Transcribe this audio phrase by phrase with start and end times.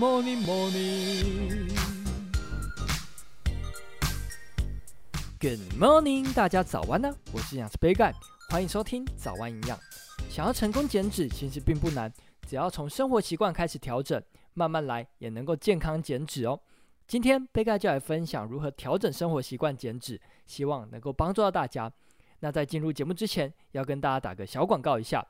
[0.00, 1.68] morning, morning.
[5.38, 7.14] Good morning，大家早安呢！
[7.34, 8.14] 我是养师杯盖，
[8.48, 9.78] 欢迎收听早安营养。
[10.30, 12.10] 想要成功减脂，其实并不难，
[12.48, 14.18] 只要从生活习惯开始调整，
[14.54, 16.58] 慢慢来，也能够健康减脂哦。
[17.06, 21.92] 今天杯盖就来分享如何调整生活习惯减脂，希望能够帮助到大家。
[22.38, 25.22] 那在进入节目之前，要跟大家打个小广告一下。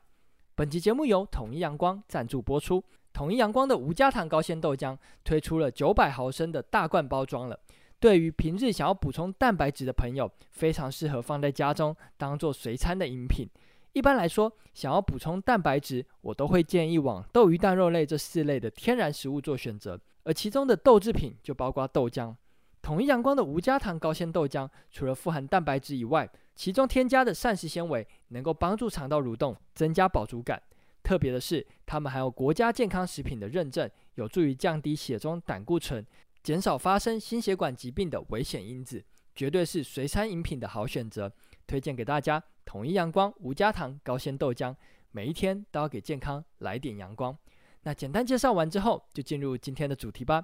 [0.53, 2.83] 本集节目由统一阳光赞助播出。
[3.13, 7.57] 统一阳光的无加糖高纤豆浆推出了九百毫升的大罐包装了，
[7.99, 13.47] 对于平日想要补充蛋白质的朋友，非常适合放在家中当做随餐的饮品。
[13.93, 22.35] 一般来说，想要补充蛋白质，我都会建议往豆鱼蛋肉类这四类的天然食物做选择，而其中的豆制品就包括豆浆。
[22.81, 30.61] 统一阳光的无加糖高纤豆浆，除了富含蛋白质以外，其中添加的膳食纤维能够帮助肠道蠕动，增加饱足感。
[31.03, 36.05] 特别的是，它们还有国家健康食品的认证，有助于降低血中胆固醇，
[36.43, 39.03] 减少发生心血管疾病的危险因子，
[39.35, 41.31] 绝对是随餐饮品的好选择。
[41.67, 44.75] 推荐给大家，统一阳光无加糖高纤豆浆，
[45.11, 47.37] 每一天都要给健康来点阳光。
[47.83, 50.43] 那简单介绍完之后，就进入今天的主题吧。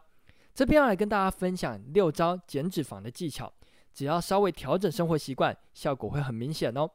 [0.58, 3.54] 这边要来跟大家分享六招减脂肪的技巧。
[3.94, 6.90] 只要稍微调整生活习惯，效果会很明显哦。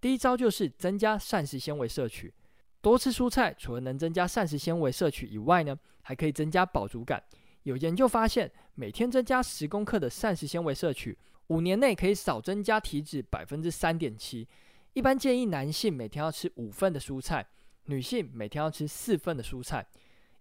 [0.00, 2.34] 第一招就是增加膳食纤维摄取，
[2.80, 7.22] 多吃蔬菜，除了能增加膳食纤维摄取以外呢，还可以增加饱足感。
[7.62, 14.48] 有研究发现，每天增加十公克的膳食纤维摄取，五年内可以少增加体脂百分之三点七。
[14.94, 17.46] 一般建议男性每天要吃五份的蔬菜，
[17.84, 19.86] 女性每天要吃四份的蔬菜。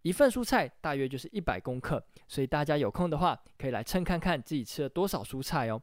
[0.05, 5.81] 一份蔬菜大约就是一百公克，所以大家有空的话可以来称看看自己吃了多少蔬菜哦。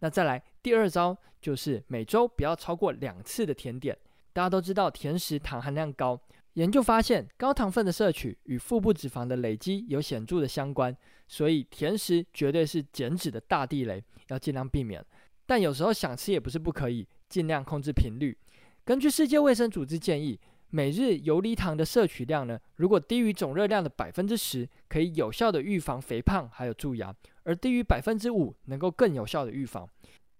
[0.00, 3.96] 那再来第二招就是每周不要超过两次的甜点。
[4.34, 6.20] 大家都知道甜食糖含量高，
[6.52, 10.94] 研究发现高糖分的摄取与腹部脂肪的累积有显著的相关，
[11.26, 15.02] 所以甜食绝对是减脂的大地雷，要尽量避免。
[15.46, 18.36] 但有时候想吃也不是不可以，尽量控制频率。
[18.84, 20.38] 根据世界卫生组织建议。
[20.74, 27.12] 每日游离糖的摄取量呢，如果低于总热量的百分之十，可以有效的预防肥胖还有蛀牙；
[27.42, 29.86] 而低于百分之五，能够更有效的预防。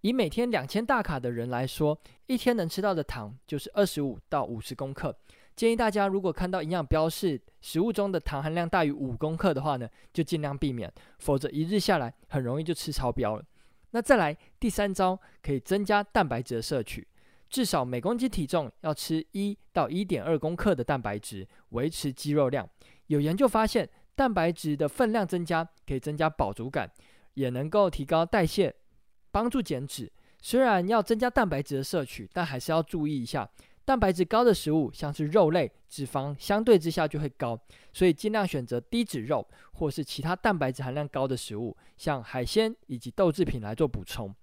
[0.00, 5.14] 以每天两千大卡的人来说，一天能吃到的糖就是二十五到五十公克。
[5.54, 13.44] 建议大家如果看到营养标示食物中的糖含量大于五公克的话呢，就尽量避免，否则一日下来很容易就吃超标了。
[13.90, 17.06] 那再来第三招，可以增加蛋白质的摄取。
[17.52, 22.66] 至少每公斤体重要吃一到一点二公克的蛋白质，维持肌肉量。
[23.08, 26.90] 有研究发现，蛋白质的分量增加可以增加饱足感，
[27.34, 28.74] 也能够提高代谢，
[29.30, 30.10] 帮助减脂。
[30.40, 33.46] 虽然要增加蛋白质的摄取，但还是要注意一下，
[33.84, 37.60] 蛋白质高的食物像是肉类，脂肪相对之下就会高，
[37.92, 44.34] 所以尽量选择低脂肉或是其他蛋白质含量高的食物，像海鲜以及豆制品来做补充。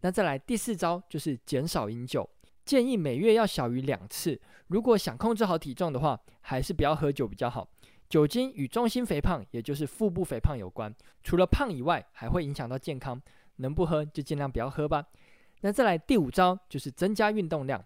[0.00, 2.26] 那再来第四招就是减少饮酒。
[2.64, 4.40] 建议每月要小于两次。
[4.68, 7.68] 如果想控制好体重的话，还是不要喝酒比较好。
[8.08, 10.94] 酒精与中心肥胖，也就是腹部肥胖有关。
[11.22, 13.20] 除了胖以外，还会影响到健康。
[13.56, 15.06] 能不喝就尽量不要喝吧。
[15.60, 17.82] 那再来第五招，就是增加运动量。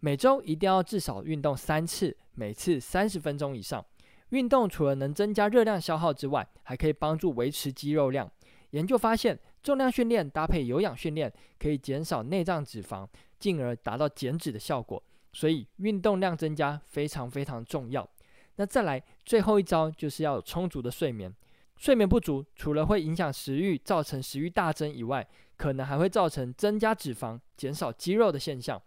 [0.00, 3.84] 每周一定要至少运动三次，每次三十分钟以上。
[4.30, 8.30] 运动除了能增加热量消耗之外，还可以帮助维持肌肉量。
[8.70, 13.06] 研究发现，重量训练搭配有氧训练，可以减少内脏脂肪。
[13.38, 15.02] 进而达到减脂的效果，
[15.32, 18.08] 所以运动量增加非常非常重要。
[18.56, 21.34] 那再来最后一招，就是要有充足的睡眠。
[21.76, 25.26] 睡眠不足，除了会影响食欲，造成食欲大增以外，
[25.58, 28.80] 可能还会造成增加脂肪、减少肌肉的现象。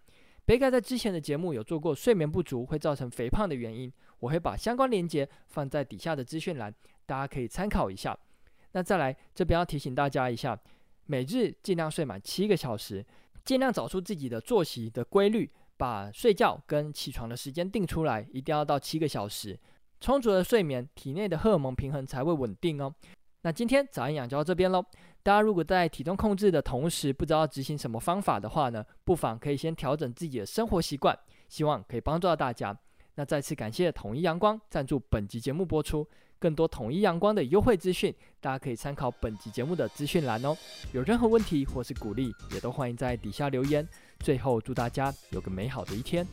[0.44, 6.74] 杯盖在之前的节目有做过睡眠不足会造成肥胖的原因，我会把相关链接放在底下的资讯栏，
[7.06, 8.18] 大家可以参考一下。
[8.72, 10.60] 那再来这边要提醒大家一下，
[11.06, 13.06] 每日尽量睡满七个小时。
[13.44, 19.60] 尽量找出自己的作息的规律，把睡觉跟起床的时间定出来，一定要到七个小时。
[20.02, 22.94] 充足的睡眠，体内的荷尔蒙平衡才会稳定哦。
[23.42, 24.84] 那今天早安养就到这边喽。
[25.24, 32.78] 大家如果在体重控制的同时不知道执行什么方法的话呢，不妨可以先调整自己的生活习惯，希望可以帮助到大家。
[33.20, 36.08] 那再次感谢统一阳光赞助本集节目播出。
[36.40, 40.56] 更多统一阳光的优惠资讯，大家可以参考本集节目的资讯栏哦。
[40.94, 43.86] 有任何问题或是鼓励，也都欢迎在底下留言。
[44.20, 46.26] 最后，祝大家有个美好的一天。